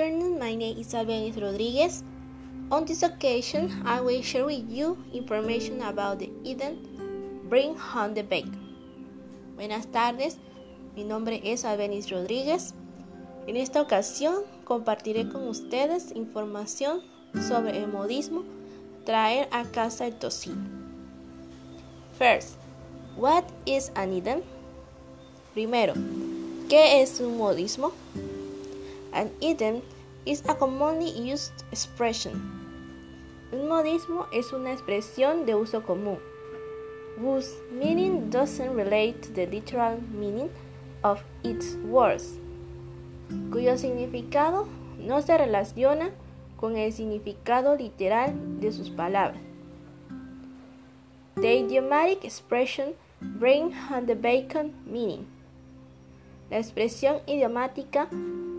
[0.00, 2.02] afternoon, my name is Albenis Rodriguez.
[2.70, 6.78] On this occasion, I will share with you information about the event
[7.50, 8.56] Bring Home the Bacon.
[9.56, 10.38] Buenas tardes,
[10.96, 12.72] mi nombre es Albenis Rodríguez.
[13.46, 17.02] En esta ocasión compartiré con ustedes información
[17.46, 18.42] sobre el modismo
[19.04, 20.64] traer a casa el tocino.
[22.18, 22.56] First,
[23.18, 24.40] what is an idiom?
[25.52, 25.92] Primero,
[26.70, 27.92] ¿qué es un modismo?
[29.12, 29.82] An idiom
[30.24, 32.32] is a commonly used expression.
[33.52, 36.18] Un modismo es una expresión de uso común,
[37.18, 40.48] whose meaning doesn't relate to the literal meaning
[41.02, 42.38] of its words,
[43.50, 44.68] cuyo significado
[44.98, 46.10] no se relaciona
[46.56, 49.40] con el significado literal de sus palabras.
[51.36, 55.26] The idiomatic expression bring home the bacon meaning.
[56.50, 58.08] La expresión idiomática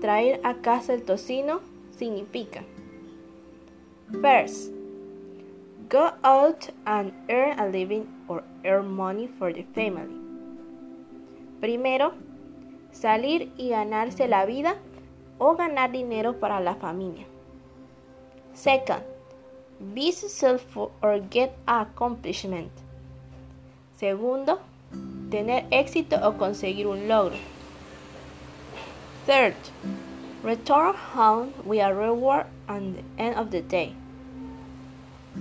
[0.00, 1.60] Traer a casa el tocino
[1.90, 2.62] significa
[4.22, 4.72] First,
[5.90, 10.14] go out and earn a living or earn money for the family.
[11.60, 12.12] Primero,
[12.92, 14.76] salir y ganarse la vida
[15.38, 17.26] o ganar dinero para la familia.
[18.54, 19.02] Second,
[19.94, 22.70] be successful or get accomplishment.
[23.96, 24.58] Segundo,
[25.30, 27.36] tener éxito o conseguir un logro.
[29.28, 29.56] Third,
[30.42, 33.92] return home with a reward at the end of the day.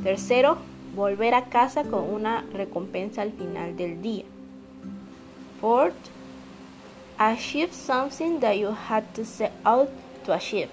[0.03, 0.57] Tercero,
[0.93, 4.25] volver a casa con una recompensa al final del día.
[5.61, 6.11] Fourth,
[7.17, 9.89] achieve something that you had to set out
[10.25, 10.69] to achieve.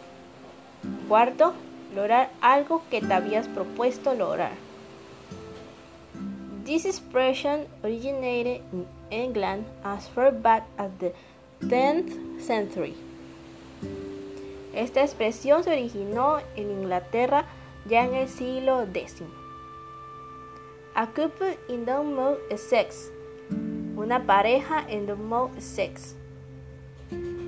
[1.07, 1.55] Cuarto,
[1.95, 4.57] lograr algo que te habías propuesto lograr.
[6.65, 11.13] This expression originated in England as far back as the
[11.61, 12.95] 10th century.
[14.75, 17.45] Esta expresión se originó en Inglaterra
[17.89, 19.23] ya en el siglo X.
[20.97, 23.11] A couple in the sex.
[23.97, 26.17] Una pareja en the sex.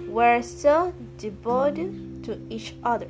[0.09, 3.09] Were so devoted to each other.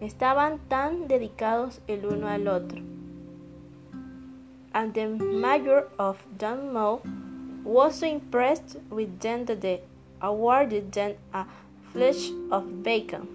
[0.00, 2.82] Estaban tan dedicados el uno al otro.
[4.72, 7.02] And the mayor of Dunmow
[7.64, 9.82] was so impressed with them that they
[10.20, 11.46] awarded them a
[11.92, 13.28] flesh of bacon.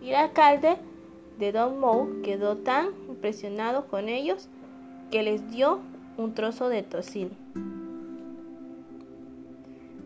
[0.00, 0.76] Y el alcalde
[1.38, 4.48] de Dunmow quedó tan impresionado con ellos
[5.10, 5.80] que les dio
[6.16, 7.30] un trozo de tocino.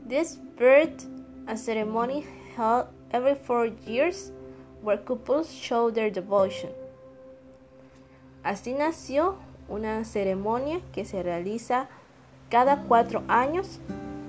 [0.08, 1.04] This birth
[1.46, 2.24] a ceremony
[2.56, 4.32] held every four years
[4.82, 6.70] where couples show their devotion.
[8.42, 9.36] Así nació
[9.68, 11.88] una ceremonia que se realiza
[12.48, 13.80] cada cuatro años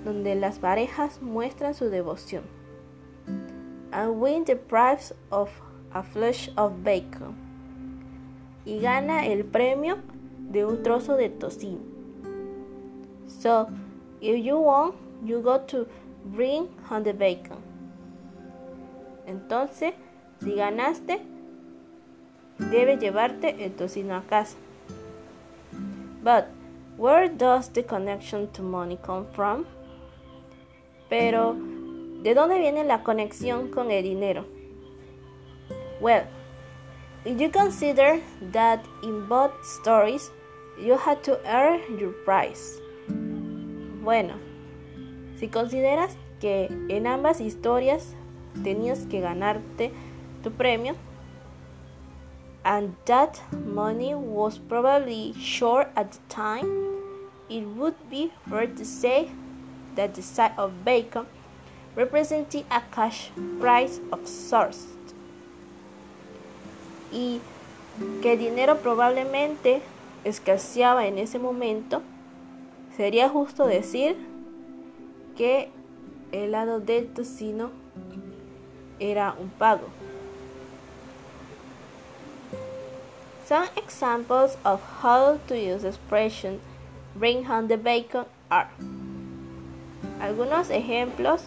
[0.04, 2.59] donde las parejas muestran su devoción.
[3.92, 5.50] And win the prize of
[5.94, 7.36] a flesh of bacon.
[8.66, 9.98] Y gana el premio
[10.52, 11.80] de un trozo de tocino.
[13.28, 13.70] So,
[14.22, 15.88] if you want, you go to
[16.26, 17.58] bring home the bacon.
[19.28, 19.94] Entonces,
[20.42, 21.22] si ganaste,
[22.58, 24.58] debes llevarte el tocino a casa.
[26.24, 26.48] But
[26.98, 29.66] where does the connection to money come from?
[31.10, 31.56] Pero,
[32.24, 34.46] ¿de dónde viene la conexión con el dinero?
[36.02, 36.26] Well,
[37.26, 38.22] if you consider
[38.52, 40.32] that in both stories
[40.78, 42.80] you had to earn your prize.
[44.02, 44.36] Bueno,
[45.38, 48.16] si consideras que en ambas historias
[48.64, 49.92] tenías que ganarte
[50.42, 50.96] tu premio,
[52.64, 56.68] and that money was probably short at the time,
[57.50, 59.30] it would be fair to say
[59.96, 61.26] that the side of bacon
[62.00, 63.30] represented a cash
[63.60, 64.88] price of sorts.
[67.12, 67.42] Y
[68.22, 69.82] que el dinero probablemente
[70.24, 72.02] escaseaba en ese momento,
[72.96, 74.16] sería justo decir
[75.36, 75.70] que
[76.32, 77.72] el lado del tocino
[79.00, 79.90] era un pago.
[83.46, 86.62] Some examples of how to use the expression
[87.16, 88.70] bring home the bacon are
[90.22, 91.42] algunos ejemplos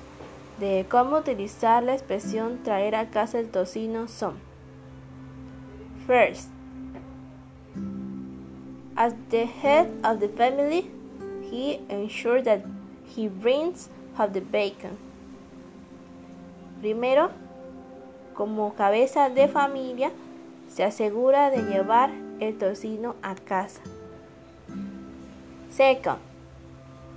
[0.59, 4.35] de cómo utilizar la expresión traer a casa el tocino son
[6.07, 6.49] First,
[8.97, 10.91] as the head of the family,
[11.49, 12.65] he ensures that
[13.07, 14.99] he brings home the bacon.
[16.81, 17.31] Primero,
[18.35, 20.11] como cabeza de familia,
[20.67, 22.11] se asegura de llevar
[22.41, 23.81] el tocino a casa.
[25.71, 26.19] Second,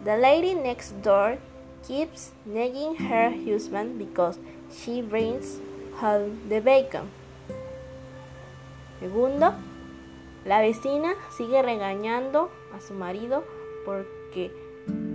[0.03, 1.39] the lady next door
[1.87, 4.39] keeps nagging her husband because
[4.71, 5.59] she brings
[5.99, 7.09] home the bacon.
[8.99, 9.53] Segundo,
[10.45, 13.43] la vecina sigue regañando a su marido
[13.85, 14.51] porque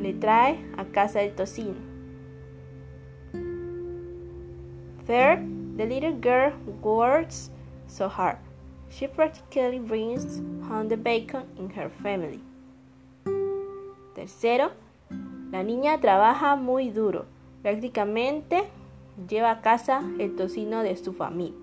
[0.01, 1.77] le trae a casa el tocino.
[5.07, 6.53] Third, the little girl
[6.83, 7.51] works
[7.89, 8.39] so hard.
[8.91, 12.41] She practically brings home the bacon in her family.
[14.15, 14.73] Tercero,
[15.51, 17.27] la niña trabaja muy duro.
[17.63, 18.65] Prácticamente
[19.29, 21.59] lleva a casa el tocino de su familia.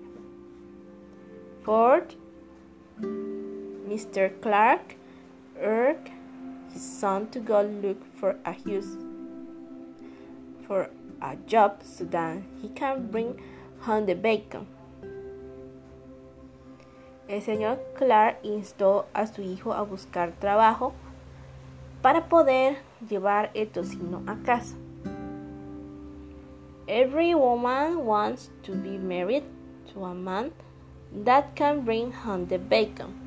[1.64, 2.14] Fourth,
[3.88, 4.38] Mr.
[4.40, 4.96] Clark
[5.60, 6.12] urged
[6.72, 8.96] his son to go look for a house
[10.66, 10.90] for
[11.20, 13.36] a job so that he can bring
[13.80, 14.66] home the bacon.
[17.28, 20.94] El señor Clark instó a su hijo a buscar trabajo
[22.02, 22.78] para poder
[23.08, 24.76] llevar el tocino a casa.
[26.86, 29.44] Every woman wants to be married
[29.92, 30.52] to a man
[31.24, 33.26] that can bring home the bacon.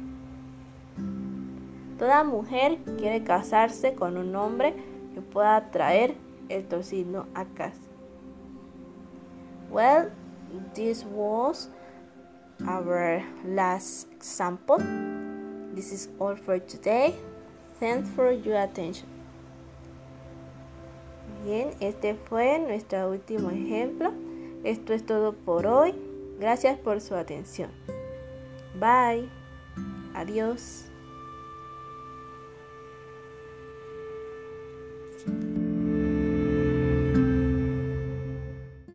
[1.99, 4.73] Toda mujer quiere casarse con un hombre
[5.13, 6.15] que pueda traer
[6.49, 7.79] el tocino a casa.
[9.69, 10.09] Well,
[10.73, 11.69] this was
[12.67, 14.77] our last example.
[15.73, 17.15] This is all for today.
[17.81, 19.07] Thanks for your attention.
[21.43, 24.13] Bien, este fue nuestro último ejemplo.
[24.63, 25.95] Esto es todo por hoy.
[26.39, 27.71] Gracias por su atención.
[28.79, 29.27] Bye.
[30.13, 30.90] Adiós.